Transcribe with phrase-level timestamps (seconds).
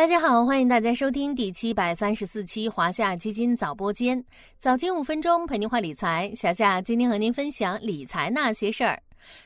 [0.00, 4.24] 大家好，欢迎大家收听第七百三十四期华夏基金早播间，
[4.58, 6.32] 早间五分钟陪您话理财。
[6.34, 8.98] 小夏今天和您分享理财那些事儿。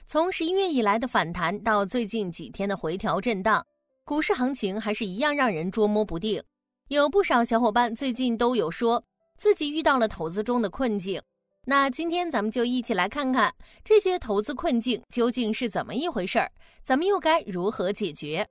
[0.07, 3.67] 从十一月以来的反弹到最近几天的回调震荡，
[4.05, 6.41] 股市行情还是一样让人捉摸不定。
[6.87, 9.03] 有不少小伙伴最近都有说
[9.37, 11.21] 自己遇到了投资中的困境。
[11.67, 13.53] 那今天咱们就一起来看看
[13.83, 16.49] 这些投资困境究竟是怎么一回事儿，
[16.85, 18.47] 咱们又该如何解决？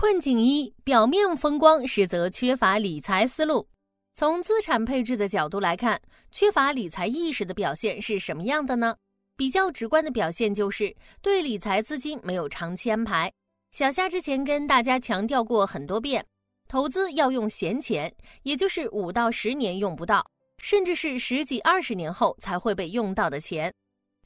[0.00, 3.68] 困境一：表面风光，实则缺乏理财思路。
[4.14, 8.94] 从资产配置的角度来看，缺乏理财意识的表现是什么样的呢？
[9.36, 13.28] 比较直观的表现就是对理财资金没有长期安排。
[13.72, 16.24] 小夏之前跟大家强调过很多遍，
[16.68, 20.24] 投资要用闲钱，也就是五到十年用不到，
[20.58, 23.74] 甚至是十几二十年后才会被用到的钱。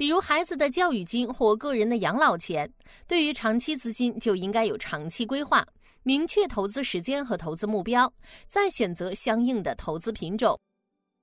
[0.02, 2.68] 比如孩子的教育金或个人的养老钱，
[3.06, 5.64] 对于长期资金就应该有长期规划，
[6.02, 8.12] 明确投资时间和投资目标，
[8.48, 10.58] 再选择相应的投资品种。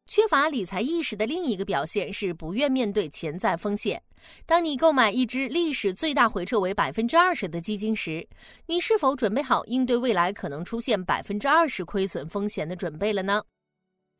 [0.07, 4.01] 缺乏理财意识的另一个表现是不愿面对潜在风险。
[4.45, 8.25] 当你购买一只历史最大回撤为百分之二十的基金时，
[8.65, 13.43] 你是否准备好应对未来可能出现百分之二十亏损风险的准备了呢？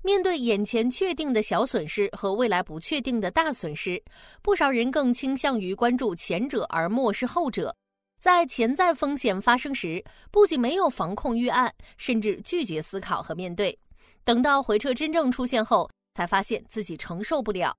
[0.04, 4.02] 面对眼前确定的小损失和未来不确定的大损失，
[4.42, 7.76] 不少人更倾向于关注前者而漠视后者。
[8.20, 13.78] 在潜在风险发生时，不仅没有防控预案，甚至拒绝思考和面对。
[14.24, 17.76] 等到回撤真正出现后，才发现自己承受不了，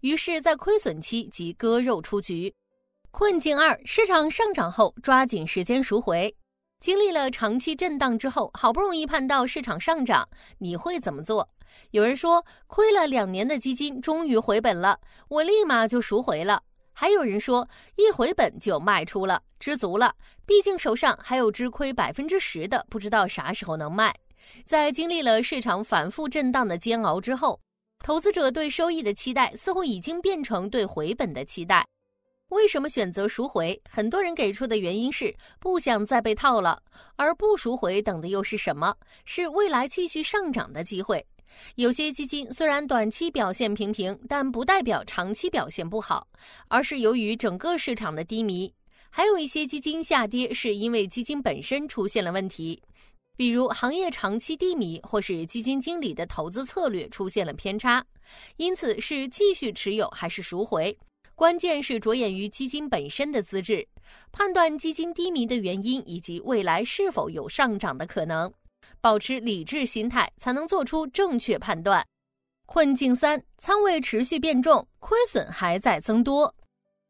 [0.00, 2.52] 于是，在亏损期即割肉出局。
[3.10, 6.34] 困境二：市场上涨后，抓紧时间赎回。
[6.82, 11.48] 经历了长期震荡之后，好不容易盼到市场上涨，你会怎么做？
[11.92, 16.60] 有人说，亏了两年的基金终于回本了，我立马就赎回了。
[16.92, 20.12] 还有人说，一回本就卖出了，知足了，
[20.44, 24.12] 毕竟手上还有只亏百分之十的，不知道啥时候能卖。
[24.64, 27.60] 在经历了市场反复震荡的煎熬之后，
[28.00, 31.86] 投资者对收益的期待似乎已经变成对回本的期待。
[32.52, 33.80] 为什么选择赎回？
[33.88, 36.82] 很多人给出的原因是不想再被套了，
[37.16, 38.94] 而不赎回等的又是什么？
[39.24, 41.24] 是未来继续上涨的机会。
[41.76, 46.28] 有些基金虽然短期表现平平，但不代表长期表现不好，
[46.68, 48.70] 而是由于整个市场的低迷。
[49.08, 52.82] 还有一些基金下跌是因为基金本身出现了问题，
[53.34, 58.04] 比如行业长期低迷，或是基金经理的投资策略出现了偏差。
[58.58, 60.94] 因此是继续持有还是赎回？
[61.34, 63.86] 关键是着眼于基金本身的资质，
[64.30, 68.52] 判断基金低迷的原因以及未来是否有上涨的可能，
[69.00, 72.04] 保持理智心态才能做出正确判断。
[72.66, 76.54] 困境三：仓位持续变重，亏损还在增多。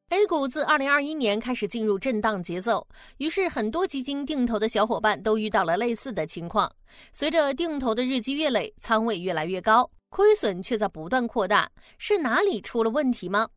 [0.08, 6.70] A 股自二零二一年开始进入震荡节奏，于是很多基金定投的小伙伴都遇到了类似的情况。
[7.12, 13.48] 随着定投的日积月累，仓位越来越高，亏损却在不断扩大，是哪里出了问题吗？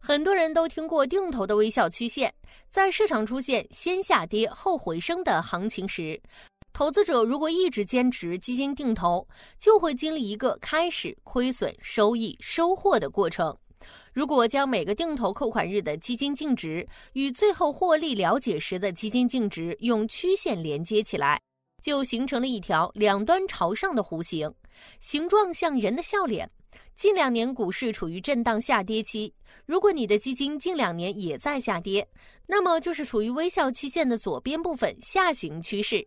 [0.00, 2.32] 很多人都听过定投的微笑曲线，
[2.68, 6.20] 在市场出现先下跌后回升的行情时，
[6.72, 9.26] 投资者如果一直坚持基金定投，
[9.58, 13.54] 就会经历一个开始亏损、收益、收获的过程。
[14.12, 21.40] 如果将每个定投扣款日的基金净值与最后获利了解时的基金净值用曲线连接起来，
[21.82, 24.52] 就形成了一条两端朝上的弧形，
[25.00, 26.50] 形状像人的笑脸。
[26.94, 29.32] 近两年股市处于震荡下跌期，
[29.66, 32.06] 如果你的基金近两年也在下跌，
[32.46, 36.04] 那么就是处于微笑曲线的左边部分下行趋势，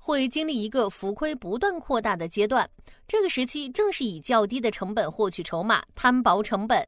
[0.00, 2.66] 会经历一个浮亏不断扩大的阶段。
[3.06, 6.82] 这个时期正是以较低的成本获取筹码，摊薄成本。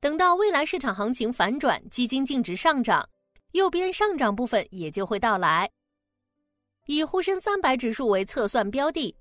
[0.00, 3.08] 等到未来市场行情反转，基金净值上涨，
[3.52, 5.70] 右边上涨部分也就会到来。
[6.86, 9.14] 以沪深三百指数为测算标的，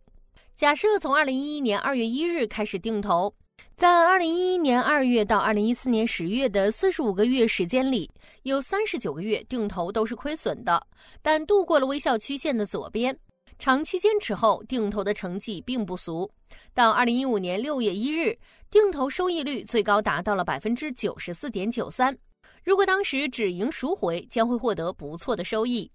[0.56, 3.34] 假设从二零一一年二月一日开始定投。
[3.76, 8.10] 在二零一一年二月到二零一四年十月的四十五个月时间里，
[8.44, 10.82] 有三十九个月定投都是亏损的，
[11.22, 13.18] 但度过了微笑曲线的左边。
[13.60, 16.30] 长期坚持后，定投的成绩并不俗。
[16.74, 18.38] 到二零一五年六月一日，
[18.72, 22.18] 定投收益率最高达到了百分之九十四点九三。
[22.64, 25.92] 如果当时止盈赎回，将会获得不错的收益。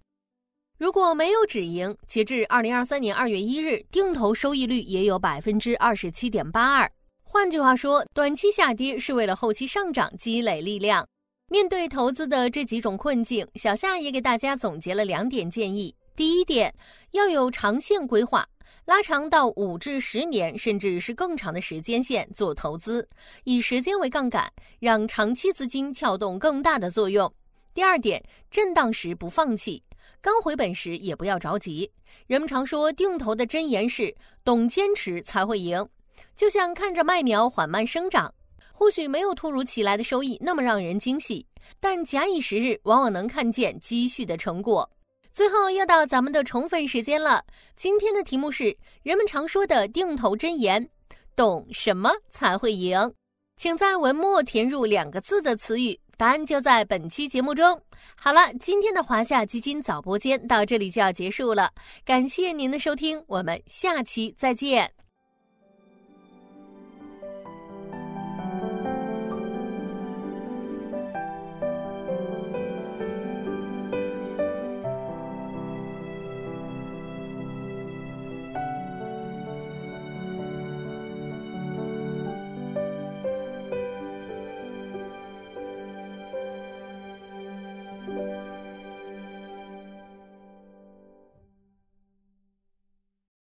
[0.77, 6.91] 如果没有止盈，截至二零二三年二月一日，定投收益率也有百分之二十七点八二。
[7.33, 11.07] 换句话说，短期下跌是为了后期上涨积累力量。
[11.47, 15.95] 面对投资的这几种困境，小夏也给大家总结了两点建议。
[16.13, 16.75] 第一点，
[17.11, 18.45] 要有长线规划，
[18.83, 23.07] 拉长到五至十年，甚至是更长的时间线做投资，
[23.45, 24.51] 以时间为杠杆，
[24.81, 27.33] 让长期资金撬动更大的作用。
[27.73, 29.81] 第二点，震荡时不放弃，
[30.19, 31.89] 刚回本时也不要着急。
[32.27, 34.13] 人们常说定投的真言是
[34.43, 35.87] 懂坚持才会赢，
[36.35, 38.33] 就像看着麦苗缓慢生长，
[38.71, 41.45] 或许没有突如其来的收益那么让人惊喜，
[41.79, 44.89] 但假以时日，往往能看见积蓄的成果。
[45.33, 47.43] 最后又到咱们的宠粉时间了，
[47.75, 50.89] 今天的题目是人们常说的定投真言，
[51.35, 53.13] 懂什么才会赢？
[53.55, 57.79] 请在文末填入两个字的词语，答案就在本期节目中。
[58.15, 61.71] 好了，今天的华夏基金早播间到这里就要结束了，
[62.03, 64.91] 感谢您的收听，我们下期再见。